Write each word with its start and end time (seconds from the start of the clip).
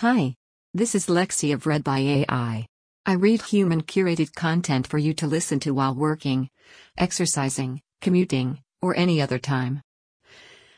Hi. 0.00 0.34
This 0.72 0.94
is 0.94 1.08
Lexi 1.08 1.52
of 1.52 1.66
Read 1.66 1.84
by 1.84 1.98
AI. 1.98 2.66
I 3.04 3.12
read 3.12 3.42
human 3.42 3.82
curated 3.82 4.34
content 4.34 4.86
for 4.86 4.96
you 4.96 5.12
to 5.12 5.26
listen 5.26 5.60
to 5.60 5.72
while 5.72 5.94
working, 5.94 6.48
exercising, 6.96 7.82
commuting, 8.00 8.62
or 8.80 8.96
any 8.96 9.20
other 9.20 9.38
time. 9.38 9.82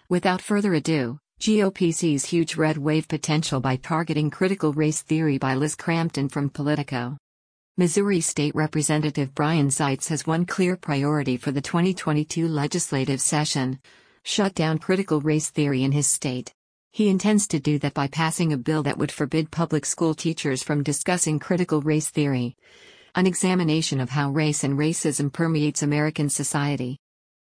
Without 0.08 0.43
further 0.43 0.74
ado, 0.74 1.21
GOP 1.40 1.95
sees 1.95 2.24
huge 2.24 2.56
red 2.56 2.79
wave 2.79 3.06
potential 3.06 3.61
by 3.61 3.77
targeting 3.77 4.29
critical 4.29 4.72
race 4.72 5.03
theory 5.03 5.39
by 5.39 5.54
Liz 5.54 5.77
Crampton 5.77 6.29
from 6.29 6.51
Politico. 6.51 7.17
Missouri 7.77 8.21
State 8.21 8.57
Representative 8.57 9.37
Brian 9.37 9.71
Seitz 9.71 10.09
has 10.09 10.27
one 10.27 10.45
clear 10.45 10.77
priority 10.77 11.37
for 11.37 11.53
the 11.53 11.63
2022 11.63 12.49
legislative 12.49 13.21
session 13.21 13.79
shut 14.25 14.53
down 14.57 14.81
critical 14.81 15.21
race 15.21 15.49
theory 15.49 15.85
in 15.85 15.93
his 15.93 16.09
state. 16.09 16.52
He 16.95 17.09
intends 17.09 17.47
to 17.48 17.59
do 17.59 17.79
that 17.79 17.95
by 17.95 18.06
passing 18.06 18.52
a 18.52 18.59
bill 18.59 18.83
that 18.83 18.98
would 18.98 19.11
forbid 19.11 19.51
public 19.51 19.87
school 19.87 20.12
teachers 20.15 20.62
from 20.62 20.83
discussing 20.83 21.39
critical 21.39 21.80
race 21.80 22.11
theory, 22.11 22.55
an 23.15 23.27
examination 23.27 23.99
of 23.99 24.11
how 24.11 24.30
race 24.30 24.62
and 24.62 24.79
racism 24.79 25.33
permeates 25.33 25.83
American 25.83 26.29
society. 26.29 26.99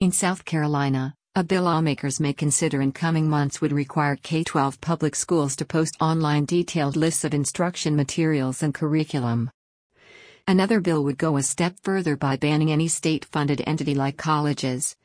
In 0.01 0.11
South 0.11 0.43
Carolina, 0.43 1.15
a 1.35 1.43
bill 1.45 1.63
lawmakers 1.63 2.19
may 2.19 2.33
consider 2.33 2.81
in 2.81 2.91
coming 2.91 3.29
months 3.29 3.61
would 3.61 3.71
require 3.71 4.17
K 4.17 4.43
12 4.43 4.81
public 4.81 5.15
schools 5.15 5.55
to 5.55 5.63
post 5.63 5.95
online 6.01 6.43
detailed 6.43 6.97
lists 6.97 7.23
of 7.23 7.33
instruction 7.33 7.95
materials 7.95 8.61
and 8.61 8.73
curriculum. 8.73 9.49
Another 10.49 10.81
bill 10.81 11.01
would 11.05 11.17
go 11.17 11.37
a 11.37 11.43
step 11.43 11.75
further 11.81 12.17
by 12.17 12.35
banning 12.35 12.73
any 12.73 12.89
state 12.89 13.23
funded 13.23 13.63
entity 13.65 13.95
like 13.95 14.17
colleges, 14.17 14.97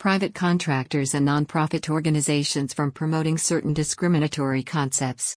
private 0.00 0.34
contractors 0.34 1.12
and 1.14 1.28
nonprofit 1.28 1.90
organizations 1.90 2.72
from 2.72 2.90
promoting 2.90 3.36
certain 3.36 3.74
discriminatory 3.74 4.62
concepts. 4.62 5.36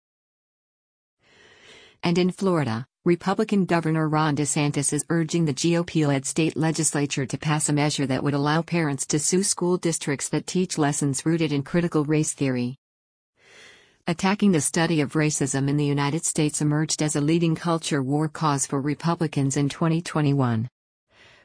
And 2.03 2.15
in 2.19 2.29
Florida, 2.29 2.85
Republican 3.03 3.65
Governor 3.65 4.07
Ron 4.07 4.35
DeSantis 4.35 4.93
is 4.93 5.03
urging 5.09 5.45
the 5.45 5.53
GOP 5.55 6.05
led 6.05 6.27
state 6.27 6.55
legislature 6.55 7.25
to 7.25 7.39
pass 7.39 7.69
a 7.69 7.73
measure 7.73 8.05
that 8.05 8.23
would 8.23 8.35
allow 8.35 8.61
parents 8.61 9.07
to 9.07 9.17
sue 9.17 9.41
school 9.41 9.77
districts 9.77 10.29
that 10.29 10.45
teach 10.45 10.77
lessons 10.77 11.25
rooted 11.25 11.51
in 11.51 11.63
critical 11.63 12.05
race 12.05 12.33
theory. 12.33 12.77
Attacking 14.05 14.51
the 14.51 14.61
study 14.61 15.01
of 15.01 15.13
racism 15.13 15.69
in 15.69 15.77
the 15.77 15.85
United 15.85 16.23
States 16.23 16.61
emerged 16.61 17.01
as 17.01 17.15
a 17.15 17.21
leading 17.21 17.55
culture 17.55 18.03
war 18.03 18.29
cause 18.29 18.67
for 18.67 18.79
Republicans 18.79 19.57
in 19.57 19.69
2021 19.69 20.69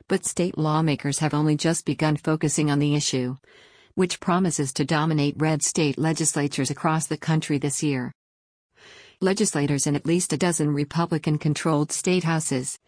but 0.08 0.24
state 0.24 0.56
lawmakers 0.56 1.18
have 1.18 1.34
only 1.34 1.56
just 1.56 1.84
begun 1.84 2.16
focusing 2.16 2.70
on 2.70 2.78
the 2.78 2.94
issue, 2.94 3.36
which 3.94 4.20
promises 4.20 4.72
to 4.72 4.84
dominate 4.84 5.34
red 5.38 5.62
state 5.62 5.98
legislatures 5.98 6.70
across 6.70 7.06
the 7.06 7.16
country 7.16 7.58
this 7.58 7.82
year. 7.82 8.12
Legislators 9.20 9.86
in 9.86 9.96
at 9.96 10.06
least 10.06 10.32
a 10.32 10.36
dozen 10.36 10.72
Republican 10.72 11.38
controlled 11.38 11.90
state 11.90 12.22
houses, 12.22 12.78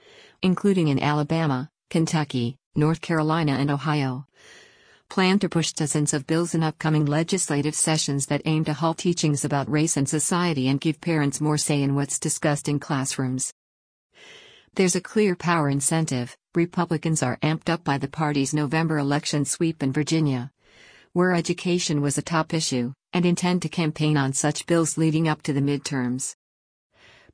including 0.43 0.89
in 0.89 1.03
Alabama, 1.03 1.69
Kentucky, 1.91 2.57
North 2.77 3.01
Carolina, 3.01 3.53
and 3.53 3.71
Ohio, 3.71 4.27
plan 5.09 5.39
to 5.39 5.49
push 5.49 5.73
dozens 5.73 6.13
of 6.13 6.27
bills 6.27 6.55
in 6.55 6.63
upcoming 6.63 7.07
legislative 7.07 7.75
sessions 7.75 8.27
that 8.27 8.43
aim 8.45 8.65
to 8.65 8.75
halt 8.75 8.99
teachings 8.99 9.45
about 9.45 9.71
race 9.71 9.97
and 9.97 10.09
society 10.09 10.69
and 10.69 10.81
give 10.81 11.01
parents 11.01 11.41
more 11.41 11.59
say 11.59 11.83
in 11.83 11.95
what's 11.95 12.19
discussed 12.19 12.69
in 12.69 12.79
classrooms. 12.79 13.53
There's 14.79 14.95
a 14.95 15.01
clear 15.01 15.35
power 15.35 15.69
incentive. 15.69 16.37
Republicans 16.55 17.21
are 17.21 17.37
amped 17.39 17.69
up 17.69 17.83
by 17.83 17.99
the 17.99 18.07
party's 18.07 18.55
November 18.55 18.99
election 18.99 19.45
sweep 19.45 19.83
in 19.83 19.93
Virginia, 19.93 20.53
where 21.13 21.35
education 21.35 22.01
was 22.01 22.17
a 22.17 22.23
top 22.23 22.55
issue, 22.55 22.93
and 23.13 23.27
intend 23.27 23.63
to 23.63 23.69
campaign 23.69 24.17
on 24.17 24.33
such 24.33 24.67
bills 24.67 24.97
leading 24.97 25.27
up 25.27 25.43
to 25.43 25.53
the 25.53 25.61
midterms. 25.61 26.37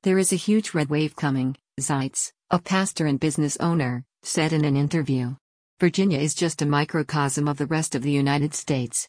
There 0.05 0.17
is 0.17 0.33
a 0.33 0.37
huge 0.37 0.73
red 0.73 0.89
wave 0.89 1.17
coming, 1.17 1.55
Seitz, 1.79 2.33
a 2.51 2.59
pastor 2.59 3.05
and 3.05 3.21
business 3.21 3.59
owner, 3.59 4.07
said 4.23 4.55
in 4.55 4.65
an 4.65 4.79
interview. 4.79 5.37
Virginia 5.79 6.21
is 6.21 6.35
just 6.35 6.63
a 6.63 6.67
microcosm 6.67 7.47
of 7.47 7.59
the 7.59 7.67
rest 7.67 7.95
of 7.95 8.01
the 8.01 8.11
United 8.11 8.55
States. 8.55 9.07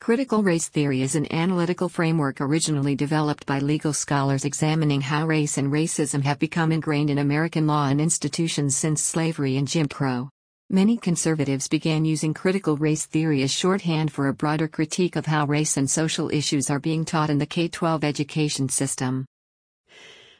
Critical 0.00 0.42
race 0.42 0.68
theory 0.68 1.02
is 1.02 1.16
an 1.16 1.26
analytical 1.32 1.88
framework 1.88 2.40
originally 2.40 2.94
developed 2.94 3.46
by 3.46 3.58
legal 3.58 3.92
scholars 3.92 4.44
examining 4.44 5.00
how 5.00 5.26
race 5.26 5.58
and 5.58 5.72
racism 5.72 6.22
have 6.22 6.38
become 6.38 6.70
ingrained 6.70 7.10
in 7.10 7.18
American 7.18 7.66
law 7.66 7.88
and 7.88 8.00
institutions 8.00 8.76
since 8.76 9.02
slavery 9.02 9.56
and 9.56 9.66
Jim 9.66 9.88
Crow. 9.88 10.28
Many 10.68 10.96
conservatives 10.96 11.66
began 11.66 12.04
using 12.04 12.34
critical 12.34 12.76
race 12.76 13.06
theory 13.06 13.42
as 13.42 13.50
shorthand 13.50 14.12
for 14.12 14.28
a 14.28 14.34
broader 14.34 14.68
critique 14.68 15.16
of 15.16 15.26
how 15.26 15.46
race 15.46 15.76
and 15.76 15.90
social 15.90 16.30
issues 16.30 16.70
are 16.70 16.78
being 16.78 17.04
taught 17.04 17.30
in 17.30 17.38
the 17.38 17.46
K 17.46 17.66
12 17.66 18.04
education 18.04 18.68
system. 18.68 19.24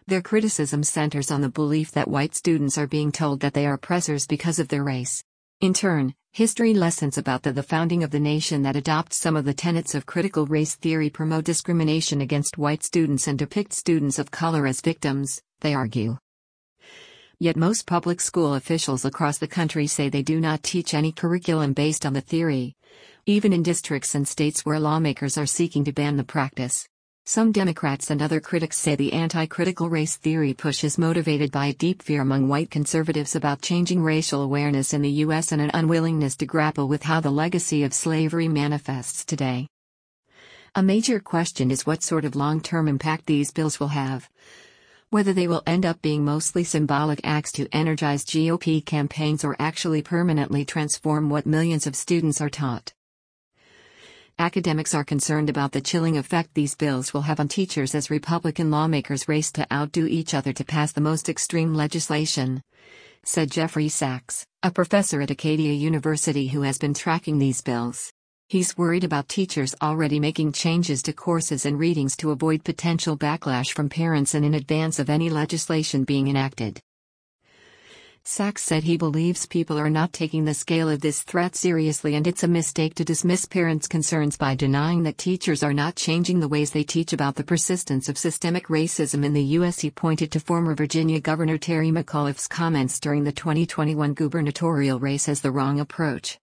Their 0.07 0.23
criticism 0.23 0.85
centers 0.85 1.31
on 1.31 1.41
the 1.41 1.49
belief 1.49 1.93
that 1.93 2.09
white 2.09 2.37
students 2.37 2.79
are 2.79 2.87
being 2.87 3.11
told 3.11 3.41
that 3.41 3.55
they 3.55 3.67
are 3.67 3.75
oppressors 3.75 4.27
because 4.27 4.59
of 4.59 4.69
their 4.69 4.85
race. 4.85 5.25
In 5.63 5.73
turn, 5.73 6.15
history 6.33 6.75
lessons 6.75 7.17
about 7.17 7.43
the, 7.43 7.51
the 7.51 7.63
founding 7.63 8.05
of 8.05 8.11
the 8.11 8.21
nation 8.21 8.61
that 8.65 8.77
adopt 8.77 9.15
some 9.15 9.37
of 9.37 9.47
the 9.47 9.55
tenets 9.55 9.95
of 9.95 10.05
critical 10.05 10.45
race 10.45 10.75
theory 10.75 11.09
promote 11.09 11.45
discrimination 11.45 12.21
against 12.21 12.59
white 12.59 12.83
students 12.83 13.27
and 13.27 13.39
depict 13.39 13.73
students 13.73 14.19
of 14.19 14.31
color 14.31 14.67
as 14.67 14.83
victims, 14.83 15.41
they 15.61 15.73
argue. 15.73 16.19
Yet 17.39 17.57
most 17.57 17.87
public 17.87 18.21
school 18.21 18.53
officials 18.53 19.07
across 19.07 19.39
the 19.39 19.49
country 19.49 19.87
say 19.87 20.11
they 20.11 20.23
do 20.23 20.43
not 20.43 20.63
teach 20.63 20.93
any 20.93 21.11
curriculum 21.11 21.73
based 21.73 22.05
on 22.05 22.13
the 22.13 22.21
theory, 22.21 22.77
even 23.25 23.55
in 23.55 23.63
districts 23.63 24.15
and 24.15 24.29
states 24.29 24.67
where 24.67 24.79
lawmakers 24.79 25.39
are 25.39 25.47
seeking 25.47 25.85
to 25.85 25.93
ban 25.93 26.19
the 26.19 26.25
practice. 26.25 26.87
Some 27.29 27.51
Democrats 27.51 28.11
and 28.11 28.23
other 28.23 28.39
critics 28.39 28.79
say 28.79 28.95
the 28.95 29.13
anti 29.13 29.47
critical 29.47 29.91
race 29.91 30.15
theory 30.17 30.55
push 30.55 30.85
is 30.85 30.97
motivated 30.97 31.51
by 31.51 31.67
a 31.67 31.73
deep 31.73 32.01
fear 32.01 32.23
among 32.23 32.47
white 32.47 32.71
conservatives 32.71 33.35
about 33.35 33.63
changing 33.63 34.01
racial 34.01 34.43
awareness 34.43 34.95
in 34.95 35.03
the 35.03 35.11
U.S. 35.27 35.51
and 35.51 35.61
an 35.61 35.73
unwillingness 35.75 36.37
to 36.37 36.47
grapple 36.47 36.87
with 36.87 37.03
how 37.03 37.19
the 37.19 37.33
legacy 37.33 37.83
of 37.83 37.93
slavery 37.93 38.47
manifests 38.47 39.25
today. 39.25 39.67
A 40.77 40.85
major 40.85 41.19
question 41.19 41.73
is 41.73 41.85
what 41.85 42.05
sort 42.05 42.25
of 42.25 42.37
long 42.37 42.61
term 42.61 42.87
impact 42.87 43.27
these 43.27 43.51
bills 43.51 43.81
will 43.81 43.89
have. 43.89 44.31
Whether 45.11 45.33
they 45.33 45.49
will 45.49 45.65
end 45.67 45.85
up 45.85 46.01
being 46.01 46.25
mostly 46.25 46.63
symbolic 46.63 47.21
acts 47.25 47.51
to 47.53 47.67
energize 47.73 48.25
GOP 48.25 48.87
campaigns 48.87 49.43
or 49.43 49.57
actually 49.59 50.01
permanently 50.01 50.65
transform 50.65 51.29
what 51.29 51.45
millions 51.45 51.89
of 51.89 51.97
students 51.97 52.41
are 52.41 52.49
taught. 52.49 52.93
Academics 54.39 54.95
are 54.95 55.03
concerned 55.03 55.49
about 55.49 55.73
the 55.73 55.81
chilling 55.81 56.19
effect 56.19 56.53
these 56.53 56.75
bills 56.75 57.15
will 57.15 57.23
have 57.23 57.41
on 57.41 57.49
teachers 57.49 57.95
as 57.95 58.11
Republican 58.11 58.71
lawmakers 58.71 59.29
race 59.29 59.51
to 59.53 59.67
outdo 59.73 60.07
each 60.07 60.35
other 60.35 60.53
to 60.53 60.63
pass 60.63 60.93
the 60.93 61.01
most 61.01 61.31
extreme 61.31 61.73
legislation, 61.73 62.61
said 63.25 63.51
Jeffrey 63.51 63.89
Sachs, 63.89 64.45
a 64.63 64.71
professor 64.71 65.23
at 65.23 65.31
Acadia 65.31 65.73
University 65.73 66.49
who 66.49 66.61
has 66.61 66.77
been 66.77 66.93
tracking 66.93 67.39
these 67.39 67.63
bills. 67.63 68.13
He's 68.51 68.77
worried 68.77 69.05
about 69.05 69.31
teachers 69.31 69.75
already 69.81 70.21
making 70.21 70.53
changes 70.53 71.03
to 71.05 71.15
courses 71.15 71.65
and 71.65 71.79
readings 71.79 72.15
to 72.19 72.31
avoid 72.31 72.63
potential 72.63 73.17
backlash 73.17 73.73
from 73.73 73.89
parents 73.89 74.35
and 74.35 74.45
in 74.45 74.53
advance 74.53 74.99
of 74.99 75.09
any 75.09 75.31
legislation 75.31 76.05
being 76.05 76.29
enacted. 76.29 76.79
Sachs 78.29 78.65
said 78.65 78.83
he 78.83 78.97
believes 78.97 79.47
people 79.47 79.79
are 79.79 79.89
not 79.89 80.13
taking 80.13 80.45
the 80.45 80.53
scale 80.53 80.89
of 80.89 81.01
this 81.01 81.23
threat 81.23 81.55
seriously 81.55 82.17
and 82.17 82.27
it's 82.27 82.43
a 82.43 82.49
mistake 82.49 82.97
to 82.97 83.05
dismiss 83.05 83.45
parents' 83.45 83.87
concerns 83.87 84.37
by 84.37 84.57
denying 84.57 85.05
that 85.05 85.17
teachers 85.17 85.63
are 85.63 85.73
not 85.73 85.95
changing 85.95 86.41
the 86.41 86.49
ways 86.49 86.73
they 86.73 86.83
teach 86.83 87.13
about 87.13 87.37
the 87.37 87.45
persistence 87.45 88.09
of 88.09 88.19
systemic 88.19 88.67
racism 88.67 89.25
in 89.25 89.33
the 89.33 89.45
U.S. 89.45 89.79
He 89.79 89.93
pointed 89.93 90.33
to 90.33 90.41
former 90.41 90.75
Virginia 90.75 91.21
Governor 91.21 91.57
Terry 91.57 91.93
McAuliffe's 91.93 92.49
comments 92.49 92.99
during 92.99 93.23
the 93.23 93.31
2021 93.31 94.13
gubernatorial 94.15 94.99
race 94.99 95.29
as 95.29 95.41
the 95.41 95.53
wrong 95.53 95.79
approach. 95.79 96.41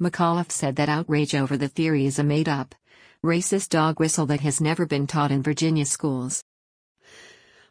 McAuliffe 0.00 0.52
said 0.52 0.76
that 0.76 0.88
outrage 0.88 1.34
over 1.34 1.56
the 1.56 1.66
theory 1.66 2.06
is 2.06 2.20
a 2.20 2.24
made 2.24 2.48
up, 2.48 2.76
racist 3.24 3.70
dog 3.70 3.98
whistle 3.98 4.26
that 4.26 4.42
has 4.42 4.60
never 4.60 4.86
been 4.86 5.08
taught 5.08 5.32
in 5.32 5.42
Virginia 5.42 5.84
schools. 5.84 6.44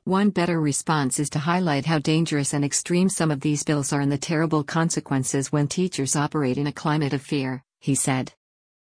One 0.05 0.31
better 0.31 0.59
response 0.59 1.19
is 1.19 1.29
to 1.29 1.37
highlight 1.37 1.85
how 1.85 1.99
dangerous 1.99 2.55
and 2.55 2.65
extreme 2.65 3.07
some 3.07 3.29
of 3.29 3.41
these 3.41 3.63
bills 3.63 3.93
are 3.93 4.01
and 4.01 4.11
the 4.11 4.17
terrible 4.17 4.63
consequences 4.63 5.51
when 5.51 5.67
teachers 5.67 6.15
operate 6.15 6.57
in 6.57 6.65
a 6.65 6.71
climate 6.71 7.13
of 7.13 7.21
fear, 7.21 7.63
he 7.79 7.93
said. 7.93 8.33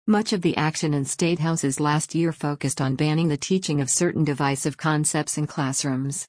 Much 0.09 0.33
of 0.33 0.43
the 0.43 0.57
action 0.57 0.93
in 0.93 1.05
state 1.05 1.39
houses 1.39 1.79
last 1.79 2.17
year 2.17 2.33
focused 2.33 2.81
on 2.81 2.97
banning 2.97 3.29
the 3.29 3.37
teaching 3.37 3.81
of 3.81 3.89
certain 3.89 4.25
divisive 4.25 4.77
concepts 4.77 5.39
in 5.39 5.47
classrooms. 5.47 6.27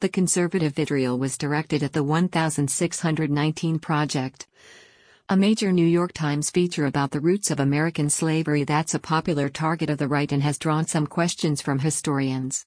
The 0.00 0.08
conservative 0.08 0.74
vitriol 0.74 1.18
was 1.18 1.36
directed 1.36 1.82
at 1.82 1.92
the 1.92 2.02
1619 2.02 3.78
Project, 3.78 4.46
a 5.28 5.36
major 5.36 5.70
New 5.70 5.86
York 5.86 6.14
Times 6.14 6.48
feature 6.48 6.86
about 6.86 7.10
the 7.10 7.20
roots 7.20 7.50
of 7.50 7.60
American 7.60 8.08
slavery 8.08 8.64
that's 8.64 8.94
a 8.94 8.98
popular 8.98 9.50
target 9.50 9.90
of 9.90 9.98
the 9.98 10.08
right 10.08 10.32
and 10.32 10.42
has 10.42 10.56
drawn 10.56 10.86
some 10.86 11.06
questions 11.06 11.60
from 11.60 11.80
historians. 11.80 12.64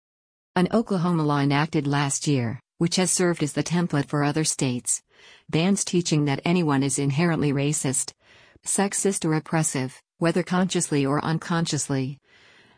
An 0.58 0.70
Oklahoma 0.72 1.24
law 1.24 1.42
enacted 1.42 1.86
last 1.86 2.28
year, 2.28 2.62
which 2.78 2.96
has 2.96 3.12
served 3.12 3.44
as 3.44 3.52
the 3.52 3.64
template 3.64 4.06
for 4.06 4.24
other 4.24 4.46
states, 4.46 5.04
bans 5.50 5.84
teaching 5.84 6.24
that 6.26 6.40
anyone 6.46 6.82
is 6.82 6.98
inherently 6.98 7.52
racist, 7.52 8.14
sexist, 8.66 9.26
or 9.26 9.34
oppressive, 9.34 10.02
whether 10.18 10.44
consciously 10.44 11.06
or 11.06 11.22
unconsciously, 11.26 12.20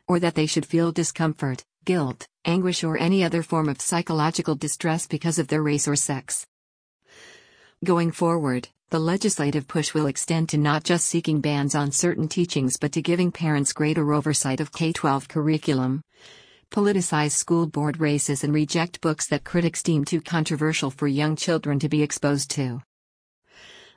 or 0.07 0.19
that 0.19 0.33
they 0.33 0.47
should 0.47 0.65
feel 0.65 0.91
discomfort, 0.91 1.63
guilt, 1.85 2.25
anguish, 2.45 2.83
or 2.83 2.97
any 2.97 3.23
other 3.23 3.43
form 3.43 3.69
of 3.69 3.79
psychological 3.79 4.55
distress 4.55 5.05
because 5.05 5.37
of 5.37 5.47
their 5.47 5.61
race 5.61 5.87
or 5.87 5.95
sex. 5.95 6.47
Going 7.83 8.11
forward, 8.11 8.69
the 8.89 8.97
legislative 8.97 9.67
push 9.67 9.93
will 9.93 10.07
extend 10.07 10.49
to 10.49 10.57
not 10.57 10.83
just 10.83 11.05
seeking 11.05 11.41
bans 11.41 11.75
on 11.75 11.91
certain 11.91 12.27
teachings 12.27 12.77
but 12.77 12.93
to 12.93 13.03
giving 13.03 13.31
parents 13.31 13.71
greater 13.71 14.13
oversight 14.13 14.61
of 14.61 14.71
K 14.71 14.91
12 14.93 15.27
curriculum. 15.27 16.01
Politicize 16.71 17.31
school 17.31 17.65
board 17.65 17.99
races 17.99 18.43
and 18.43 18.53
reject 18.53 19.01
books 19.01 19.27
that 19.27 19.43
critics 19.43 19.81
deem 19.81 20.03
too 20.03 20.21
controversial 20.21 20.91
for 20.91 21.07
young 21.07 21.35
children 21.35 21.79
to 21.79 21.89
be 21.89 22.03
exposed 22.03 22.51
to. 22.51 22.81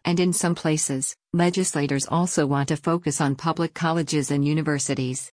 And 0.05 0.19
in 0.19 0.32
some 0.32 0.55
places, 0.55 1.14
legislators 1.32 2.06
also 2.06 2.46
want 2.46 2.69
to 2.69 2.76
focus 2.76 3.20
on 3.20 3.34
public 3.34 3.75
colleges 3.75 4.31
and 4.31 4.44
universities. 4.44 5.31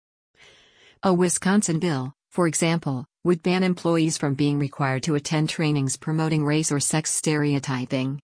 A 1.03 1.13
Wisconsin 1.13 1.79
bill, 1.79 2.15
for 2.31 2.49
example, 2.49 3.07
would 3.23 3.43
ban 3.43 3.63
employees 3.63 4.19
from 4.19 4.35
being 4.35 4.59
required 4.59 5.03
to 5.05 5.15
attend 5.15 5.49
trainings 5.49 5.97
promoting 5.97 6.45
race 6.45 6.73
or 6.73 6.81
sex 6.81 7.11
stereotyping. 7.11 8.21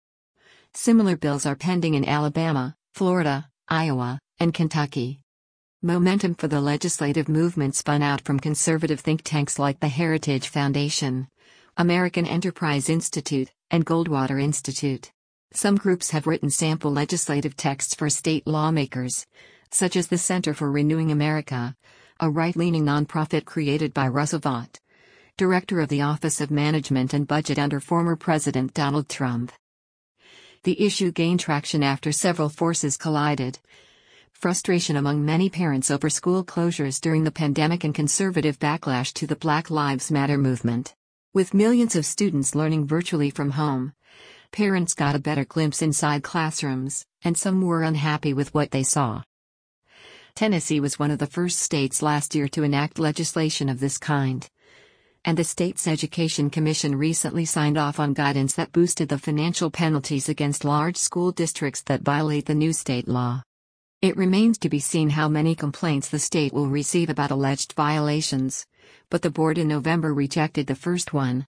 Similar 0.74 1.16
bills 1.16 1.46
are 1.46 1.54
pending 1.54 1.94
in 1.94 2.08
Alabama, 2.08 2.74
Florida, 2.94 3.48
Iowa, 3.68 4.18
and 4.40 4.54
Kentucky. 4.54 5.21
Momentum 5.84 6.36
for 6.36 6.46
the 6.46 6.60
legislative 6.60 7.28
movement 7.28 7.74
spun 7.74 8.04
out 8.04 8.20
from 8.20 8.38
conservative 8.38 9.00
think 9.00 9.22
tanks 9.24 9.58
like 9.58 9.80
the 9.80 9.88
Heritage 9.88 10.46
Foundation, 10.46 11.26
American 11.76 12.24
Enterprise 12.24 12.88
Institute, 12.88 13.50
and 13.68 13.84
Goldwater 13.84 14.40
Institute. 14.40 15.10
Some 15.52 15.74
groups 15.74 16.10
have 16.10 16.28
written 16.28 16.50
sample 16.50 16.92
legislative 16.92 17.56
texts 17.56 17.96
for 17.96 18.08
state 18.08 18.46
lawmakers, 18.46 19.26
such 19.72 19.96
as 19.96 20.06
the 20.06 20.18
Center 20.18 20.54
for 20.54 20.70
Renewing 20.70 21.10
America, 21.10 21.74
a 22.20 22.30
right 22.30 22.54
leaning 22.54 22.84
nonprofit 22.84 23.44
created 23.44 23.92
by 23.92 24.06
Russell 24.06 24.38
Vought, 24.38 24.78
director 25.36 25.80
of 25.80 25.88
the 25.88 26.02
Office 26.02 26.40
of 26.40 26.52
Management 26.52 27.12
and 27.12 27.26
Budget 27.26 27.58
under 27.58 27.80
former 27.80 28.14
President 28.14 28.72
Donald 28.72 29.08
Trump. 29.08 29.50
The 30.62 30.80
issue 30.80 31.10
gained 31.10 31.40
traction 31.40 31.82
after 31.82 32.12
several 32.12 32.50
forces 32.50 32.96
collided. 32.96 33.58
Frustration 34.42 34.96
among 34.96 35.24
many 35.24 35.48
parents 35.48 35.88
over 35.88 36.10
school 36.10 36.44
closures 36.44 37.00
during 37.00 37.22
the 37.22 37.30
pandemic 37.30 37.84
and 37.84 37.94
conservative 37.94 38.58
backlash 38.58 39.12
to 39.12 39.24
the 39.24 39.36
Black 39.36 39.70
Lives 39.70 40.10
Matter 40.10 40.36
movement. 40.36 40.96
With 41.32 41.54
millions 41.54 41.94
of 41.94 42.04
students 42.04 42.56
learning 42.56 42.88
virtually 42.88 43.30
from 43.30 43.52
home, 43.52 43.92
Parents 44.50 44.94
got 44.94 45.14
a 45.14 45.20
better 45.20 45.44
glimpse 45.44 45.80
inside 45.80 46.24
classrooms, 46.24 47.06
and 47.22 47.38
some 47.38 47.62
were 47.62 47.84
unhappy 47.84 48.34
with 48.34 48.52
what 48.52 48.72
they 48.72 48.82
saw. 48.82 49.22
Tennessee 50.34 50.80
was 50.80 50.98
one 50.98 51.12
of 51.12 51.20
the 51.20 51.28
first 51.28 51.60
states 51.60 52.02
last 52.02 52.34
year 52.34 52.48
to 52.48 52.64
enact 52.64 52.98
legislation 52.98 53.68
of 53.68 53.78
this 53.78 53.96
kind. 53.96 54.48
And 55.24 55.38
the 55.38 55.44
state's 55.44 55.86
Education 55.86 56.50
Commission 56.50 56.96
recently 56.96 57.44
signed 57.44 57.78
off 57.78 58.00
on 58.00 58.12
guidance 58.12 58.54
that 58.54 58.72
boosted 58.72 59.08
the 59.08 59.18
financial 59.18 59.70
penalties 59.70 60.28
against 60.28 60.64
large 60.64 60.96
school 60.96 61.30
districts 61.30 61.82
that 61.82 62.02
violate 62.02 62.46
the 62.46 62.56
new 62.56 62.72
state 62.72 63.06
law. 63.06 63.44
It 64.02 64.16
remains 64.16 64.58
to 64.58 64.68
be 64.68 64.80
seen 64.80 65.10
how 65.10 65.28
many 65.28 65.54
complaints 65.54 66.08
the 66.08 66.18
state 66.18 66.52
will 66.52 66.66
receive 66.66 67.08
about 67.08 67.30
alleged 67.30 67.74
violations, 67.74 68.66
but 69.08 69.22
the 69.22 69.30
board 69.30 69.58
in 69.58 69.68
November 69.68 70.12
rejected 70.12 70.66
the 70.66 70.74
first 70.74 71.12
one, 71.12 71.46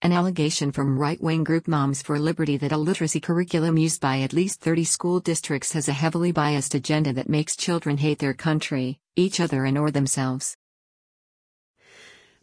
an 0.00 0.12
allegation 0.12 0.72
from 0.72 0.98
right 0.98 1.20
wing 1.20 1.44
group 1.44 1.68
Moms 1.68 2.00
for 2.00 2.18
Liberty 2.18 2.56
that 2.56 2.72
a 2.72 2.78
literacy 2.78 3.20
curriculum 3.20 3.76
used 3.76 4.00
by 4.00 4.20
at 4.20 4.32
least 4.32 4.62
30 4.62 4.84
school 4.84 5.20
districts 5.20 5.72
has 5.72 5.88
a 5.88 5.92
heavily 5.92 6.32
biased 6.32 6.74
agenda 6.74 7.12
that 7.12 7.28
makes 7.28 7.54
children 7.54 7.98
hate 7.98 8.18
their 8.18 8.32
country, 8.32 8.98
each 9.14 9.38
other, 9.38 9.66
and 9.66 9.76
or 9.76 9.90
themselves. 9.90 10.56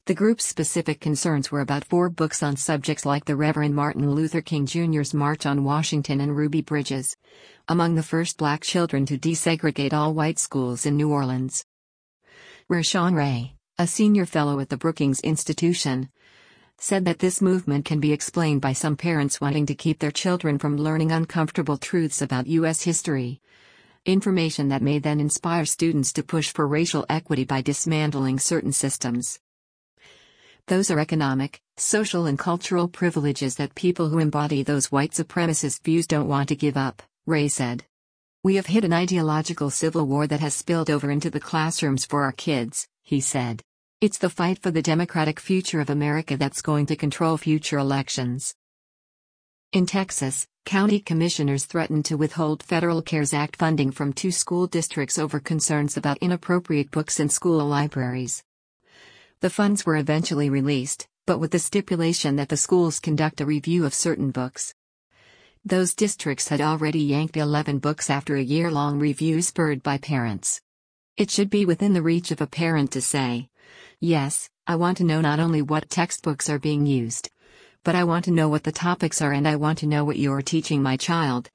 The 0.05 0.13
group's 0.13 0.45
specific 0.45 0.99
concerns 1.01 1.51
were 1.51 1.61
about 1.61 1.83
four 1.83 2.11
books 2.11 2.43
on 2.43 2.57
subjects 2.57 3.07
like 3.07 3.25
the 3.25 3.35
Reverend 3.35 3.73
Martin 3.73 4.11
Luther 4.11 4.39
King 4.39 4.67
Jr.'s 4.67 5.15
March 5.15 5.47
on 5.47 5.63
Washington 5.63 6.21
and 6.21 6.37
Ruby 6.37 6.61
Bridges, 6.61 7.17
among 7.67 7.95
the 7.95 8.03
first 8.03 8.37
black 8.37 8.61
children 8.61 9.07
to 9.07 9.17
desegregate 9.17 9.93
all 9.93 10.13
white 10.13 10.37
schools 10.37 10.85
in 10.85 10.95
New 10.95 11.11
Orleans. 11.11 11.65
Rashawn 12.69 13.15
Ray, 13.15 13.55
a 13.79 13.87
senior 13.87 14.27
fellow 14.27 14.59
at 14.59 14.69
the 14.69 14.77
Brookings 14.77 15.21
Institution, 15.21 16.09
said 16.77 17.05
that 17.05 17.17
this 17.17 17.41
movement 17.41 17.85
can 17.85 17.99
be 17.99 18.13
explained 18.13 18.61
by 18.61 18.73
some 18.73 18.95
parents 18.95 19.41
wanting 19.41 19.65
to 19.65 19.73
keep 19.73 19.97
their 19.97 20.11
children 20.11 20.59
from 20.59 20.77
learning 20.77 21.11
uncomfortable 21.11 21.77
truths 21.77 22.21
about 22.21 22.45
U.S. 22.45 22.83
history. 22.83 23.41
Information 24.05 24.67
that 24.67 24.83
may 24.83 24.99
then 24.99 25.19
inspire 25.19 25.65
students 25.65 26.13
to 26.13 26.21
push 26.21 26.53
for 26.53 26.67
racial 26.67 27.07
equity 27.09 27.43
by 27.43 27.63
dismantling 27.63 28.37
certain 28.37 28.71
systems. 28.71 29.39
Those 30.67 30.89
are 30.89 30.99
economic, 30.99 31.61
social, 31.77 32.25
and 32.25 32.39
cultural 32.39 32.87
privileges 32.87 33.55
that 33.57 33.75
people 33.75 34.09
who 34.09 34.17
embody 34.17 34.63
those 34.63 34.91
white 34.91 35.11
supremacist 35.11 35.83
views 35.83 36.07
don't 36.07 36.27
want 36.27 36.49
to 36.49 36.55
give 36.55 36.75
up, 36.75 37.03
Ray 37.27 37.49
said. 37.49 37.83
We 38.43 38.55
have 38.55 38.65
hit 38.65 38.83
an 38.83 38.91
ideological 38.91 39.69
civil 39.69 40.07
war 40.07 40.25
that 40.25 40.39
has 40.39 40.55
spilled 40.55 40.89
over 40.89 41.11
into 41.11 41.29
the 41.29 41.39
classrooms 41.39 42.03
for 42.03 42.23
our 42.23 42.31
kids, 42.31 42.87
he 43.03 43.21
said. 43.21 43.61
It's 44.01 44.17
the 44.17 44.29
fight 44.29 44.57
for 44.57 44.71
the 44.71 44.81
democratic 44.81 45.39
future 45.39 45.81
of 45.81 45.91
America 45.91 46.35
that's 46.35 46.63
going 46.63 46.87
to 46.87 46.95
control 46.95 47.37
future 47.37 47.77
elections. 47.77 48.55
In 49.71 49.85
Texas, 49.85 50.47
county 50.65 50.99
commissioners 50.99 51.65
threatened 51.65 52.05
to 52.05 52.17
withhold 52.17 52.63
federal 52.63 53.03
CARES 53.03 53.35
Act 53.35 53.55
funding 53.55 53.91
from 53.91 54.13
two 54.13 54.31
school 54.31 54.65
districts 54.65 55.19
over 55.19 55.39
concerns 55.39 55.95
about 55.95 56.17
inappropriate 56.21 56.89
books 56.89 57.19
in 57.19 57.29
school 57.29 57.63
libraries. 57.63 58.43
The 59.41 59.49
funds 59.49 59.85
were 59.85 59.97
eventually 59.97 60.49
released, 60.49 61.07
but 61.25 61.39
with 61.39 61.51
the 61.51 61.59
stipulation 61.59 62.35
that 62.37 62.49
the 62.49 62.57
schools 62.57 62.99
conduct 62.99 63.41
a 63.41 63.45
review 63.45 63.85
of 63.85 63.93
certain 63.93 64.31
books. 64.31 64.73
Those 65.65 65.95
districts 65.95 66.47
had 66.47 66.61
already 66.61 66.99
yanked 66.99 67.35
11 67.35 67.79
books 67.79 68.09
after 68.09 68.35
a 68.35 68.41
year 68.41 68.71
long 68.71 68.99
review 68.99 69.41
spurred 69.41 69.83
by 69.83 69.97
parents. 69.97 70.61
It 71.17 71.31
should 71.31 71.49
be 71.49 71.65
within 71.65 71.93
the 71.93 72.01
reach 72.01 72.31
of 72.31 72.41
a 72.41 72.47
parent 72.47 72.91
to 72.91 73.01
say, 73.01 73.49
Yes, 73.99 74.49
I 74.67 74.75
want 74.75 74.97
to 74.97 75.03
know 75.03 75.21
not 75.21 75.39
only 75.39 75.61
what 75.61 75.89
textbooks 75.89 76.49
are 76.49 76.59
being 76.59 76.85
used, 76.85 77.29
but 77.83 77.95
I 77.95 78.03
want 78.03 78.25
to 78.25 78.31
know 78.31 78.49
what 78.49 78.63
the 78.63 78.71
topics 78.71 79.21
are 79.21 79.31
and 79.31 79.47
I 79.47 79.55
want 79.55 79.79
to 79.79 79.87
know 79.87 80.05
what 80.05 80.17
you're 80.17 80.41
teaching 80.41 80.83
my 80.83 80.97
child, 80.97 81.49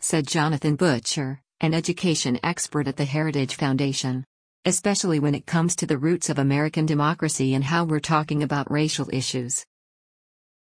said 0.00 0.26
Jonathan 0.26 0.76
Butcher, 0.76 1.40
an 1.60 1.74
education 1.74 2.40
expert 2.42 2.88
at 2.88 2.96
the 2.96 3.04
Heritage 3.04 3.54
Foundation. 3.54 4.24
Especially 4.64 5.18
when 5.18 5.34
it 5.34 5.44
comes 5.44 5.74
to 5.74 5.86
the 5.86 5.98
roots 5.98 6.30
of 6.30 6.38
American 6.38 6.86
democracy 6.86 7.52
and 7.54 7.64
how 7.64 7.82
we're 7.82 7.98
talking 7.98 8.44
about 8.44 8.70
racial 8.70 9.08
issues. 9.12 9.66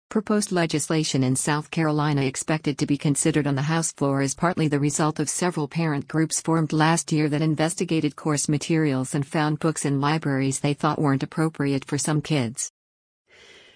Proposed 0.09 0.51
legislation 0.51 1.23
in 1.23 1.38
South 1.38 1.71
Carolina 1.71 2.23
expected 2.23 2.77
to 2.77 2.85
be 2.85 2.97
considered 2.97 3.47
on 3.47 3.55
the 3.55 3.62
House 3.62 3.93
floor 3.93 4.21
is 4.21 4.35
partly 4.35 4.67
the 4.67 4.77
result 4.77 5.21
of 5.21 5.29
several 5.29 5.69
parent 5.69 6.05
groups 6.09 6.41
formed 6.41 6.73
last 6.73 7.13
year 7.13 7.29
that 7.29 7.41
investigated 7.41 8.17
course 8.17 8.50
materials 8.50 9.15
and 9.15 9.25
found 9.25 9.59
books 9.59 9.85
in 9.85 10.01
libraries 10.01 10.59
they 10.59 10.73
thought 10.73 11.00
weren't 11.00 11.23
appropriate 11.23 11.85
for 11.85 11.97
some 11.97 12.21
kids. 12.21 12.69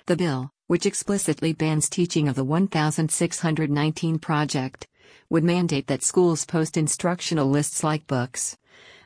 The 0.07 0.17
bill, 0.17 0.49
which 0.67 0.85
explicitly 0.85 1.53
bans 1.53 1.89
teaching 1.89 2.27
of 2.27 2.35
the 2.35 2.43
1619 2.43 4.19
Project, 4.19 4.87
would 5.29 5.45
mandate 5.45 5.87
that 5.87 6.03
schools 6.03 6.45
post 6.45 6.75
instructional 6.75 7.49
lists 7.49 7.81
like 7.81 8.07
books, 8.07 8.57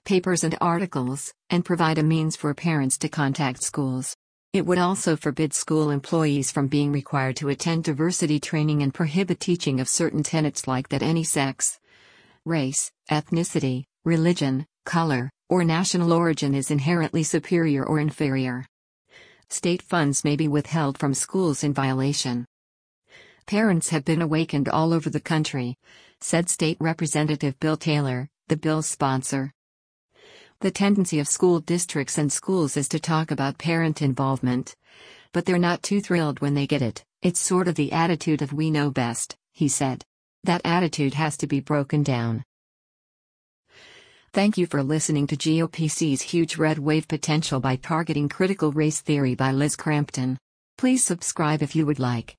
papers, 0.05 0.43
and 0.43 0.55
articles, 0.61 1.33
and 1.49 1.65
provide 1.65 1.97
a 1.97 2.03
means 2.03 2.37
for 2.37 2.53
parents 2.53 2.97
to 2.99 3.09
contact 3.09 3.61
schools. 3.61 4.15
It 4.53 4.65
would 4.65 4.77
also 4.77 5.17
forbid 5.17 5.53
school 5.53 5.89
employees 5.89 6.49
from 6.49 6.67
being 6.67 6.93
required 6.93 7.35
to 7.37 7.49
attend 7.49 7.83
diversity 7.83 8.39
training 8.39 8.81
and 8.81 8.93
prohibit 8.93 9.41
teaching 9.41 9.81
of 9.81 9.89
certain 9.89 10.23
tenets 10.23 10.65
like 10.65 10.87
that 10.89 11.03
any 11.03 11.25
sex, 11.25 11.77
race, 12.45 12.91
ethnicity, 13.11 13.83
religion, 14.05 14.65
color, 14.85 15.29
or 15.49 15.63
national 15.63 16.13
origin 16.13 16.55
is 16.55 16.71
inherently 16.71 17.23
superior 17.23 17.83
or 17.83 17.99
inferior. 17.99 18.65
State 19.49 19.81
funds 19.81 20.23
may 20.23 20.35
be 20.35 20.47
withheld 20.47 20.97
from 20.97 21.13
schools 21.13 21.63
in 21.63 21.73
violation. 21.73 22.45
Parents 23.45 23.89
have 23.89 24.05
been 24.05 24.21
awakened 24.21 24.69
all 24.69 24.93
over 24.93 25.09
the 25.09 25.19
country, 25.19 25.75
said 26.21 26.49
State 26.49 26.77
Representative 26.79 27.59
Bill 27.59 27.77
Taylor, 27.77 28.29
the 28.47 28.57
bill's 28.57 28.87
sponsor. 28.87 29.51
The 30.65 30.71
tendency 30.71 31.19
of 31.19 31.27
school 31.27 31.59
districts 31.59 32.17
and 32.17 32.33
schools 32.33 32.75
is 32.75 32.87
to 32.87 32.99
talk 32.99 33.29
about 33.29 33.59
parent 33.59 34.01
involvement. 34.01 34.75
But 35.31 35.45
they're 35.45 35.59
not 35.59 35.83
too 35.83 36.01
thrilled 36.01 36.39
when 36.39 36.55
they 36.55 36.65
get 36.65 36.81
it, 36.81 37.05
it's 37.21 37.39
sort 37.39 37.67
of 37.67 37.75
the 37.75 37.91
attitude 37.91 38.41
of 38.41 38.51
we 38.51 38.71
know 38.71 38.89
best, 38.89 39.35
he 39.53 39.67
said. 39.67 40.03
That 40.43 40.65
attitude 40.65 41.13
has 41.13 41.37
to 41.37 41.45
be 41.45 41.59
broken 41.59 42.01
down. 42.01 42.43
Thank 44.33 44.57
you 44.57 44.65
for 44.65 44.81
listening 44.81 45.27
to 45.27 45.37
GOP 45.37 45.87
sees 45.87 46.23
Huge 46.23 46.57
Red 46.57 46.79
Wave 46.79 47.07
Potential 47.07 47.59
by 47.59 47.75
Targeting 47.75 48.27
Critical 48.27 48.71
Race 48.71 49.01
Theory 49.01 49.35
by 49.35 49.51
Liz 49.51 49.75
Crampton. 49.75 50.39
Please 50.79 51.03
subscribe 51.03 51.61
if 51.61 51.75
you 51.75 51.85
would 51.85 51.99
like. 51.99 52.37